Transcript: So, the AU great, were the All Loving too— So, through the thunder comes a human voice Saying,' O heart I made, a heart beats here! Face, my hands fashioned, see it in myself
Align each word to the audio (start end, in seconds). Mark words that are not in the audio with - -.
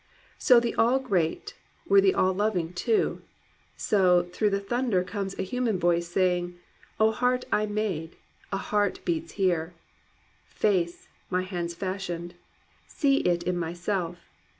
So, 0.39 0.59
the 0.59 0.73
AU 0.79 0.97
great, 0.97 1.53
were 1.85 2.01
the 2.01 2.15
All 2.15 2.33
Loving 2.33 2.73
too— 2.73 3.21
So, 3.77 4.23
through 4.33 4.49
the 4.49 4.59
thunder 4.59 5.03
comes 5.03 5.37
a 5.37 5.43
human 5.43 5.77
voice 5.77 6.07
Saying,' 6.07 6.57
O 6.99 7.11
heart 7.11 7.45
I 7.51 7.67
made, 7.67 8.15
a 8.51 8.57
heart 8.57 9.01
beats 9.05 9.33
here! 9.33 9.75
Face, 10.49 11.07
my 11.29 11.43
hands 11.43 11.75
fashioned, 11.75 12.33
see 12.87 13.17
it 13.17 13.43
in 13.43 13.59
myself 13.59 14.17